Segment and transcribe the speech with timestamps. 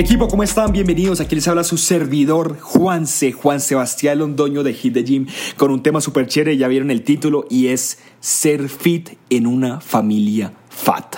[0.00, 0.72] Equipo, ¿cómo están?
[0.72, 1.20] Bienvenidos.
[1.20, 5.26] Aquí les habla su servidor Juanse, Juan Sebastián Londoño de Hit the Gym,
[5.58, 9.82] con un tema súper chévere, ya vieron el título, y es ser fit en una
[9.82, 11.16] familia fat.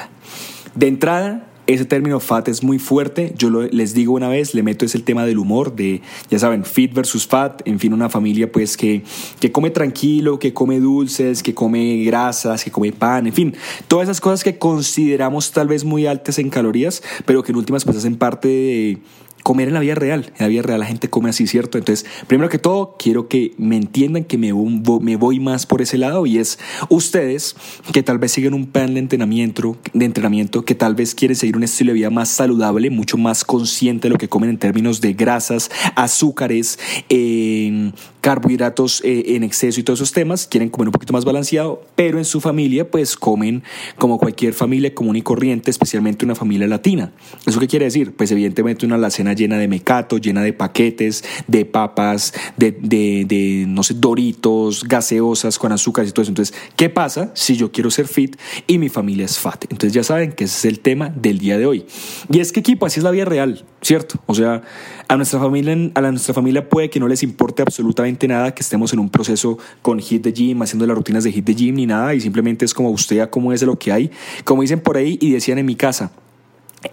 [0.75, 3.34] De entrada, ese término fat es muy fuerte.
[3.36, 6.00] Yo les digo una vez, le meto es el tema del humor, de,
[6.30, 7.62] ya saben, fit versus fat.
[7.66, 9.02] En fin, una familia pues que,
[9.41, 13.55] que come tranquilo, que come dulces, que come grasas, que come pan, en fin.
[13.88, 17.84] Todas esas cosas que consideramos tal vez muy altas en calorías, pero que en últimas
[17.84, 18.98] pues hacen parte de
[19.42, 20.32] comer en la vida real.
[20.38, 21.78] En la vida real la gente come así, ¿cierto?
[21.78, 25.98] Entonces, primero que todo, quiero que me entiendan que me, me voy más por ese
[25.98, 27.56] lado y es ustedes
[27.92, 31.56] que tal vez siguen un plan de entrenamiento, de entrenamiento, que tal vez quieren seguir
[31.56, 35.00] un estilo de vida más saludable, mucho más consciente de lo que comen en términos
[35.00, 36.78] de grasas, azúcares,
[37.09, 37.92] eh,
[38.23, 42.19] carbohidratos eh, en exceso y todos esos temas, quieren comer un poquito más balanceado, pero
[42.19, 43.65] en su familia pues comen
[43.98, 47.12] como cualquier familia común y corriente, especialmente una familia latina.
[47.45, 48.14] ¿Eso qué quiere decir?
[48.14, 53.64] Pues evidentemente una alacena llena de mecato, llena de paquetes, de papas, de, de, de
[53.67, 56.31] no sé, doritos, gaseosas con azúcar y todo eso.
[56.31, 58.36] Entonces, ¿qué pasa si yo quiero ser fit
[58.69, 59.64] y mi familia es fat?
[59.64, 61.86] Entonces ya saben que ese es el tema del día de hoy.
[62.31, 64.20] Y es que equipo, así es la vida real, ¿cierto?
[64.27, 64.62] O sea,
[65.09, 68.92] a nuestra familia, a nuestra familia puede que no les importe absolutamente nada que estemos
[68.92, 71.86] en un proceso con Hit the Gym, haciendo las rutinas de Hit the Gym ni
[71.86, 73.28] nada, y simplemente es como usted
[73.60, 74.10] de lo que hay.
[74.44, 76.12] Como dicen por ahí y decían en mi casa,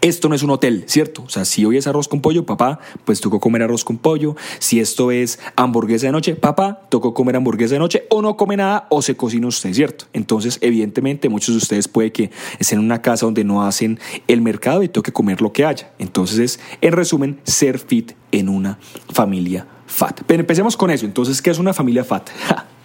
[0.01, 1.23] esto no es un hotel, ¿cierto?
[1.23, 4.35] O sea, si hoy es arroz con pollo, papá, pues tocó comer arroz con pollo.
[4.59, 8.55] Si esto es hamburguesa de noche, papá, tocó comer hamburguesa de noche o no come
[8.57, 10.05] nada o se cocina usted, ¿cierto?
[10.13, 14.41] Entonces, evidentemente, muchos de ustedes puede que estén en una casa donde no hacen el
[14.41, 15.91] mercado y toque comer lo que haya.
[15.97, 18.77] Entonces, es, en resumen, ser fit en una
[19.11, 20.21] familia fat.
[20.25, 21.05] Pero empecemos con eso.
[21.05, 22.29] Entonces, ¿qué es una familia fat?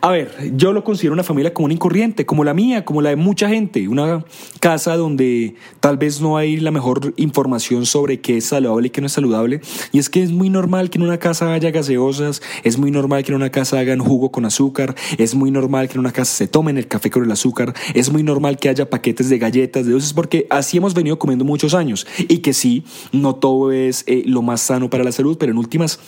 [0.00, 3.10] A ver, yo lo considero una familia común y corriente, como la mía, como la
[3.10, 3.88] de mucha gente.
[3.88, 4.24] Una
[4.60, 9.00] casa donde tal vez no hay la mejor información sobre qué es saludable y qué
[9.00, 9.60] no es saludable.
[9.90, 13.24] Y es que es muy normal que en una casa haya gaseosas, es muy normal
[13.24, 16.32] que en una casa hagan jugo con azúcar, es muy normal que en una casa
[16.32, 19.84] se tomen el café con el azúcar, es muy normal que haya paquetes de galletas,
[19.84, 22.06] de dulces, porque así hemos venido comiendo muchos años.
[22.28, 25.58] Y que sí, no todo es eh, lo más sano para la salud, pero en
[25.58, 25.98] últimas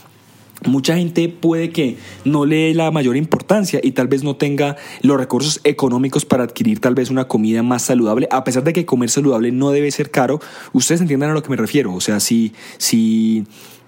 [0.66, 4.76] Mucha gente puede que no le dé la mayor importancia y tal vez no tenga
[5.02, 8.84] los recursos económicos para adquirir tal vez una comida más saludable, a pesar de que
[8.84, 10.40] comer saludable no debe ser caro.
[10.72, 11.94] Ustedes entiendan a lo que me refiero.
[11.94, 13.44] O sea, si, si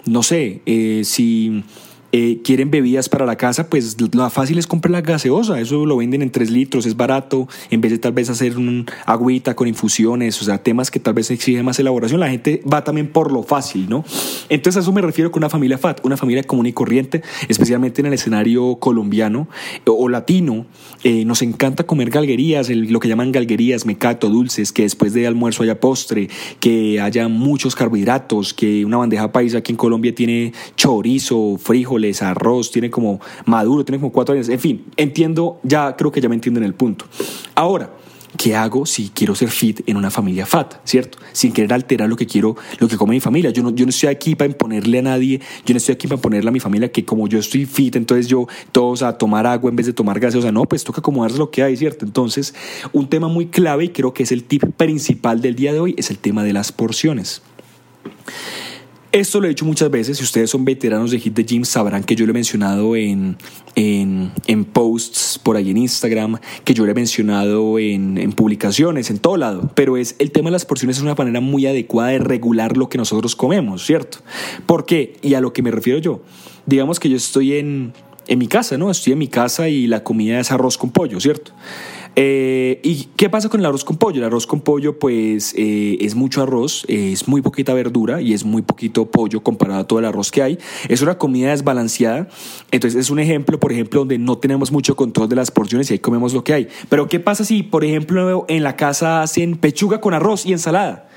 [0.06, 1.62] no sé, eh, si
[2.12, 5.58] eh, quieren bebidas para la casa, pues lo fácil es comprar la gaseosa.
[5.60, 7.48] Eso lo venden en 3 litros, es barato.
[7.70, 11.14] En vez de tal vez hacer un agüita con infusiones, o sea, temas que tal
[11.14, 14.04] vez exigen más elaboración, la gente va también por lo fácil, ¿no?
[14.48, 18.02] Entonces a eso me refiero con una familia FAT, una familia común y corriente, especialmente
[18.02, 19.48] en el escenario colombiano
[19.86, 20.66] o latino.
[21.04, 25.62] Eh, nos encanta comer galguerías, lo que llaman galguerías, mecato, dulces, que después de almuerzo
[25.62, 26.28] haya postre,
[26.60, 31.56] que haya muchos carbohidratos, que una bandeja paisa aquí en Colombia tiene chorizo,
[32.02, 34.48] frijoles, arroz, tiene como maduro, tiene como cuatro años.
[34.48, 37.04] En fin, entiendo, ya creo que ya me entienden el punto.
[37.54, 37.90] Ahora,
[38.36, 41.18] ¿qué hago si quiero ser fit en una familia fat, cierto?
[41.32, 43.50] Sin querer alterar lo que quiero, lo que come mi familia.
[43.50, 46.16] Yo no, yo no estoy aquí para imponerle a nadie, yo no estoy aquí para
[46.16, 49.70] imponerle a mi familia que como yo estoy fit, entonces yo todos a tomar agua
[49.70, 52.04] en vez de tomar sea, no, pues toca acomodarse lo que hay, ¿cierto?
[52.04, 52.54] Entonces,
[52.92, 55.94] un tema muy clave y creo que es el tip principal del día de hoy
[55.98, 57.42] es el tema de las porciones.
[59.12, 62.02] Esto lo he dicho muchas veces, si ustedes son veteranos de Hit the Gym sabrán
[62.02, 63.36] que yo lo he mencionado en,
[63.74, 69.10] en, en posts por ahí en Instagram, que yo lo he mencionado en, en, publicaciones,
[69.10, 72.12] en todo lado, pero es el tema de las porciones es una manera muy adecuada
[72.12, 74.20] de regular lo que nosotros comemos, ¿cierto?
[74.64, 75.18] ¿Por qué?
[75.20, 76.22] Y a lo que me refiero yo,
[76.64, 77.92] digamos que yo estoy en,
[78.28, 78.90] en mi casa, ¿no?
[78.90, 81.52] Estoy en mi casa y la comida es arroz con pollo, ¿cierto?
[82.14, 84.18] Eh, ¿Y qué pasa con el arroz con pollo?
[84.18, 88.44] El arroz con pollo pues eh, es mucho arroz, es muy poquita verdura y es
[88.44, 90.58] muy poquito pollo comparado a todo el arroz que hay.
[90.88, 92.28] Es una comida desbalanceada.
[92.70, 95.94] Entonces es un ejemplo, por ejemplo, donde no tenemos mucho control de las porciones y
[95.94, 96.68] ahí comemos lo que hay.
[96.88, 101.08] Pero ¿qué pasa si, por ejemplo, en la casa hacen pechuga con arroz y ensalada?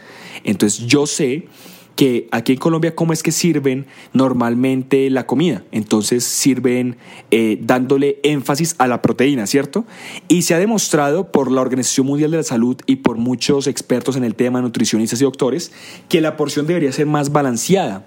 [0.43, 1.47] Entonces yo sé
[1.95, 5.63] que aquí en Colombia cómo es que sirven normalmente la comida.
[5.71, 6.97] Entonces sirven
[7.31, 9.85] eh, dándole énfasis a la proteína, ¿cierto?
[10.27, 14.15] Y se ha demostrado por la Organización Mundial de la Salud y por muchos expertos
[14.15, 15.71] en el tema, nutricionistas y doctores,
[16.09, 18.05] que la porción debería ser más balanceada.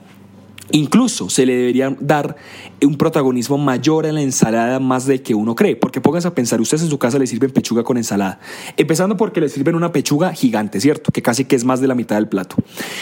[0.70, 2.36] Incluso se le debería dar
[2.82, 6.60] un protagonismo mayor a la ensalada más de que uno cree, porque pónganse a pensar,
[6.60, 8.40] ustedes en su casa le sirven pechuga con ensalada,
[8.76, 11.10] empezando porque le sirven una pechuga gigante, ¿cierto?
[11.10, 12.56] Que casi que es más de la mitad del plato.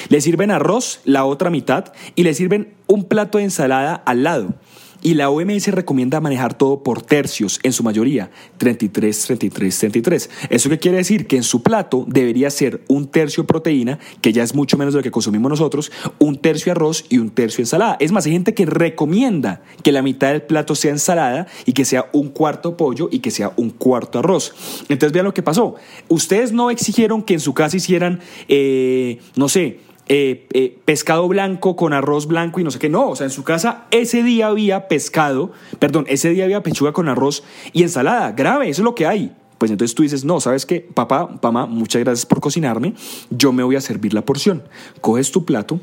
[0.08, 4.54] Le sirven arroz, la otra mitad, y le sirven un plato de ensalada al lado.
[5.02, 10.30] Y la OMS recomienda manejar todo por tercios, en su mayoría, 33, 33, 33.
[10.50, 11.26] ¿Eso qué quiere decir?
[11.26, 15.00] Que en su plato debería ser un tercio proteína, que ya es mucho menos de
[15.00, 17.96] lo que consumimos nosotros, un tercio arroz y un tercio ensalada.
[18.00, 21.84] Es más, hay gente que recomienda que la mitad del plato sea ensalada y que
[21.84, 24.54] sea un cuarto pollo y que sea un cuarto arroz.
[24.88, 25.76] Entonces vean lo que pasó.
[26.08, 31.74] Ustedes no exigieron que en su casa hicieran, eh, no sé, eh, eh, pescado blanco
[31.74, 32.88] con arroz blanco y no sé qué.
[32.88, 36.92] No, o sea, en su casa ese día había pescado, perdón, ese día había pechuga
[36.92, 37.42] con arroz
[37.72, 38.32] y ensalada.
[38.32, 39.32] Grave, eso es lo que hay.
[39.58, 40.80] Pues entonces tú dices, no, ¿sabes qué?
[40.80, 42.94] Papá, mamá, muchas gracias por cocinarme.
[43.30, 44.62] Yo me voy a servir la porción.
[45.00, 45.80] Coges tu plato,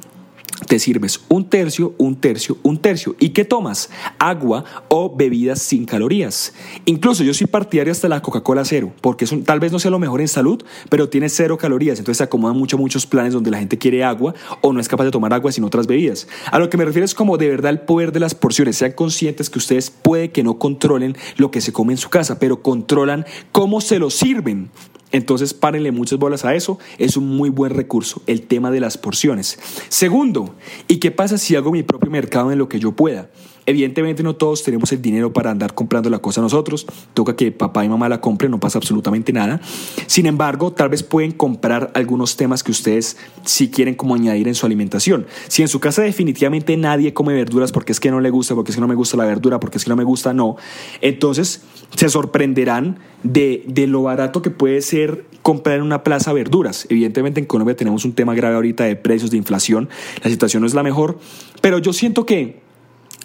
[0.63, 3.15] te sirves un tercio, un tercio, un tercio.
[3.19, 3.89] ¿Y qué tomas?
[4.19, 6.53] Agua o bebidas sin calorías.
[6.85, 10.21] Incluso yo soy partidario hasta la Coca-Cola cero, porque tal vez no sea lo mejor
[10.21, 11.99] en salud, pero tiene cero calorías.
[11.99, 15.05] Entonces se acomodan mucho, muchos planes donde la gente quiere agua o no es capaz
[15.05, 16.27] de tomar agua sin otras bebidas.
[16.51, 18.77] A lo que me refiero es como de verdad el poder de las porciones.
[18.77, 22.39] Sean conscientes que ustedes puede que no controlen lo que se come en su casa,
[22.39, 24.69] pero controlan cómo se lo sirven.
[25.13, 28.97] Entonces párenle muchas bolas a eso, es un muy buen recurso, el tema de las
[28.97, 29.59] porciones.
[29.87, 30.55] Segundo,
[30.87, 33.29] ¿y qué pasa si hago mi propio mercado en lo que yo pueda?
[33.65, 37.85] Evidentemente no todos tenemos el dinero para andar comprando la cosa nosotros, toca que papá
[37.85, 39.61] y mamá la compren, no pasa absolutamente nada.
[40.07, 44.55] Sin embargo, tal vez pueden comprar algunos temas que ustedes sí quieren como añadir en
[44.55, 45.27] su alimentación.
[45.47, 48.71] Si en su casa definitivamente nadie come verduras porque es que no le gusta, porque
[48.71, 50.57] es que no me gusta la verdura, porque es que no me gusta, no,
[50.99, 51.61] entonces
[51.95, 56.85] se sorprenderán de, de lo barato que puede ser comprar en una plaza verduras.
[56.89, 59.89] Evidentemente en Colombia tenemos un tema grave ahorita de precios, de inflación,
[60.23, 61.17] la situación no es la mejor,
[61.61, 62.63] pero yo siento que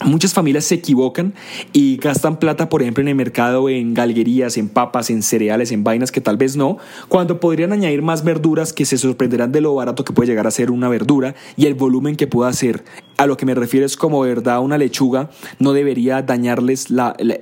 [0.04, 1.34] Muchas familias se equivocan
[1.72, 5.82] y gastan plata, por ejemplo, en el mercado, en galguerías, en papas, en cereales, en
[5.82, 6.78] vainas que tal vez no,
[7.08, 10.52] cuando podrían añadir más verduras que se sorprenderán de lo barato que puede llegar a
[10.52, 12.84] ser una verdura y el volumen que pueda hacer.
[13.18, 15.28] A lo que me refiero es como de verdad una lechuga
[15.58, 16.86] no debería dañarles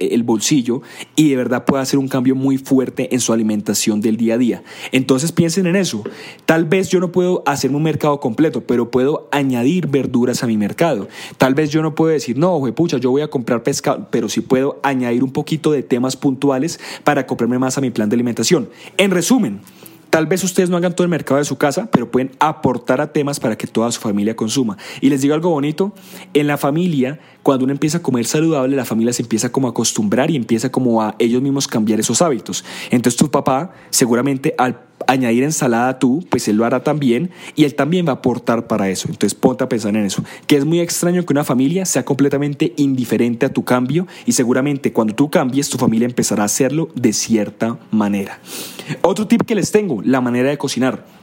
[0.00, 0.82] el bolsillo
[1.14, 4.38] y de verdad puede hacer un cambio muy fuerte en su alimentación del día a
[4.38, 4.62] día.
[4.90, 6.02] Entonces piensen en eso.
[6.46, 10.56] Tal vez yo no puedo hacerme un mercado completo, pero puedo añadir verduras a mi
[10.56, 11.08] mercado.
[11.37, 14.28] Tal vez yo no puedo decir, no, no, pucha, yo voy a comprar pescado, pero
[14.28, 18.14] sí puedo añadir un poquito de temas puntuales para comprarme más a mi plan de
[18.14, 18.70] alimentación.
[18.96, 19.61] En resumen,
[20.10, 23.12] Tal vez ustedes no hagan todo el mercado de su casa, pero pueden aportar a
[23.12, 24.78] temas para que toda su familia consuma.
[25.00, 25.92] Y les digo algo bonito,
[26.32, 29.70] en la familia, cuando uno empieza a comer saludable, la familia se empieza como a
[29.70, 32.64] acostumbrar y empieza como a ellos mismos cambiar esos hábitos.
[32.90, 37.75] Entonces tu papá seguramente al añadir ensalada tú, pues él lo hará también y él
[37.75, 39.08] también va a aportar para eso.
[39.08, 40.22] Entonces ponte a pensar en eso.
[40.46, 44.93] Que es muy extraño que una familia sea completamente indiferente a tu cambio y seguramente
[44.93, 48.40] cuando tú cambies tu familia empezará a hacerlo de cierta manera.
[49.02, 51.15] Otro tip que les tengo, la manera de cocinar.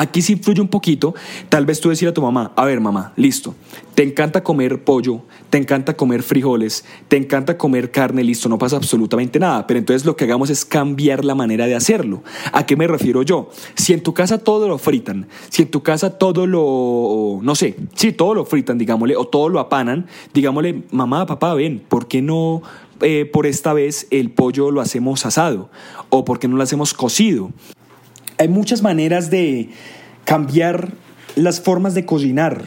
[0.00, 1.14] Aquí sí influye un poquito,
[1.50, 3.54] tal vez tú decir a tu mamá, a ver mamá, listo,
[3.94, 5.20] te encanta comer pollo,
[5.50, 10.06] te encanta comer frijoles, te encanta comer carne, listo, no pasa absolutamente nada, pero entonces
[10.06, 12.22] lo que hagamos es cambiar la manera de hacerlo.
[12.54, 13.50] ¿A qué me refiero yo?
[13.74, 17.76] Si en tu casa todo lo fritan, si en tu casa todo lo, no sé,
[17.94, 22.22] si todo lo fritan, digámosle, o todo lo apanan, digámosle, mamá, papá, ven, ¿por qué
[22.22, 22.62] no
[23.02, 25.68] eh, por esta vez el pollo lo hacemos asado?
[26.08, 27.50] ¿O por qué no lo hacemos cocido?
[28.40, 29.68] Hay muchas maneras de
[30.24, 30.88] cambiar
[31.36, 32.64] las formas de cocinar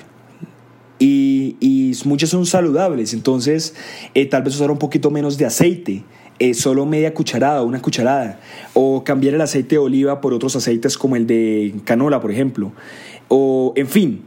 [0.99, 3.13] y, muchas son saludables.
[3.13, 3.73] Entonces,
[4.13, 6.03] eh, tal vez usar un poquito menos de aceite.
[6.37, 8.39] Eh, solo media cucharada, una cucharada,
[8.73, 12.71] o cambiar el aceite de oliva por otros aceites como el de canola, por ejemplo,
[13.27, 14.23] o en fin,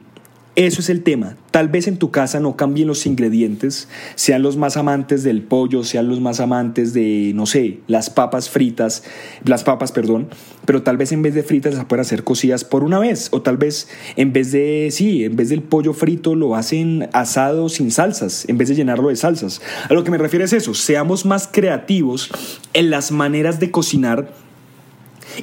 [0.56, 1.36] eso es el tema.
[1.50, 5.84] Tal vez en tu casa no cambien los ingredientes, sean los más amantes del pollo,
[5.84, 9.04] sean los más amantes de, no sé, las papas fritas,
[9.44, 10.28] las papas, perdón,
[10.64, 13.42] pero tal vez en vez de fritas las puedan hacer cocidas por una vez, o
[13.42, 17.90] tal vez en vez de, sí, en vez del pollo frito lo hacen asado sin
[17.90, 19.60] salsas, en vez de llenarlo de salsas.
[19.90, 22.30] A lo que me refiero es eso, seamos más creativos
[22.72, 24.32] en las maneras de cocinar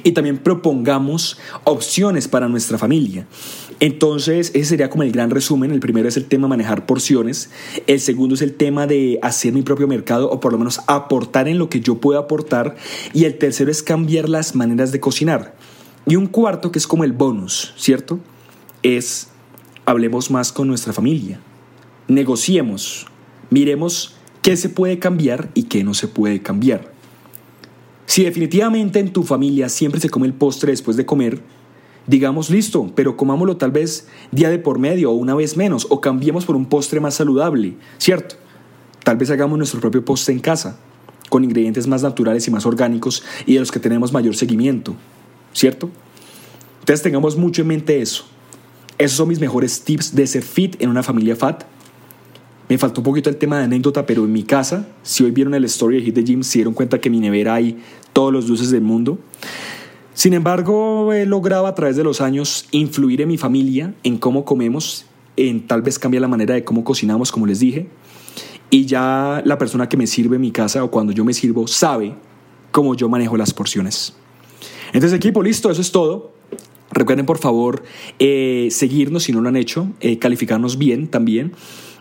[0.02, 3.26] y también propongamos opciones para nuestra familia.
[3.84, 5.70] Entonces, ese sería como el gran resumen.
[5.70, 7.50] El primero es el tema de manejar porciones.
[7.86, 11.48] El segundo es el tema de hacer mi propio mercado o por lo menos aportar
[11.48, 12.76] en lo que yo puedo aportar.
[13.12, 15.54] Y el tercero es cambiar las maneras de cocinar.
[16.06, 18.20] Y un cuarto, que es como el bonus, ¿cierto?
[18.82, 19.28] Es
[19.84, 21.38] hablemos más con nuestra familia.
[22.08, 23.06] Negociemos.
[23.50, 26.90] Miremos qué se puede cambiar y qué no se puede cambiar.
[28.06, 31.42] Si definitivamente en tu familia siempre se come el postre después de comer,
[32.06, 36.00] digamos listo, pero comámoslo tal vez día de por medio o una vez menos, o
[36.00, 38.36] cambiemos por un postre más saludable, ¿cierto?
[39.02, 40.78] Tal vez hagamos nuestro propio postre en casa,
[41.28, 44.94] con ingredientes más naturales y más orgánicos y de los que tenemos mayor seguimiento,
[45.52, 45.90] ¿cierto?
[46.80, 48.24] Entonces tengamos mucho en mente eso.
[48.98, 51.64] Esos son mis mejores tips de ser fit en una familia fat.
[52.68, 55.54] Me faltó un poquito el tema de anécdota, pero en mi casa, si hoy vieron
[55.54, 57.78] el story de Hit the Gym, se dieron cuenta que en mi nevera hay
[58.12, 59.18] todos los dulces del mundo.
[60.14, 64.44] Sin embargo, he logrado a través de los años influir en mi familia, en cómo
[64.44, 65.06] comemos,
[65.36, 67.88] en tal vez cambiar la manera de cómo cocinamos, como les dije.
[68.70, 71.66] Y ya la persona que me sirve en mi casa o cuando yo me sirvo
[71.66, 72.14] sabe
[72.70, 74.14] cómo yo manejo las porciones.
[74.92, 76.32] Entonces, equipo, listo, eso es todo.
[76.92, 77.82] Recuerden, por favor,
[78.20, 81.52] eh, seguirnos si no lo han hecho, eh, calificarnos bien también.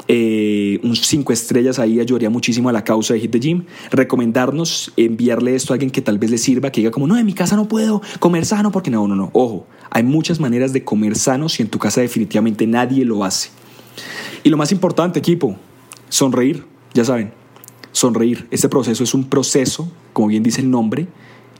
[0.07, 3.65] Eh, un cinco estrellas ahí ayudaría muchísimo a la causa de Hit the Gym.
[3.91, 7.25] Recomendarnos, enviarle esto a alguien que tal vez le sirva, que diga como, no, en
[7.25, 9.29] mi casa no puedo comer sano porque no, no, no.
[9.33, 13.49] Ojo, hay muchas maneras de comer sano si en tu casa definitivamente nadie lo hace.
[14.43, 15.55] Y lo más importante, equipo,
[16.09, 17.31] sonreír, ya saben,
[17.91, 18.47] sonreír.
[18.51, 21.07] Este proceso es un proceso, como bien dice el nombre,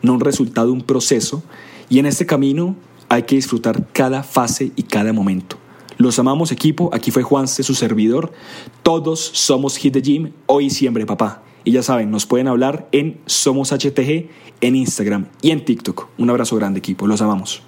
[0.01, 1.43] no un resultado, un proceso.
[1.89, 2.75] Y en este camino
[3.07, 5.62] hay que disfrutar cada fase y cada momento.
[5.97, 8.31] Los amamos equipo, aquí fue Juanse, su servidor.
[8.81, 11.43] Todos somos Hit the Gym, hoy y siempre, papá.
[11.63, 14.29] Y ya saben, nos pueden hablar en Somos HTG,
[14.61, 16.07] en Instagram y en TikTok.
[16.17, 17.63] Un abrazo grande equipo, los amamos.